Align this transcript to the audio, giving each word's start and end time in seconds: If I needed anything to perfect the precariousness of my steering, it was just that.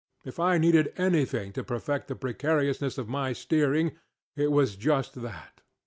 If 0.25 0.39
I 0.39 0.57
needed 0.57 0.93
anything 0.97 1.53
to 1.53 1.63
perfect 1.63 2.07
the 2.07 2.15
precariousness 2.15 2.97
of 2.97 3.07
my 3.07 3.33
steering, 3.33 3.99
it 4.35 4.49
was 4.51 4.75
just 4.75 5.21
that. 5.21 5.61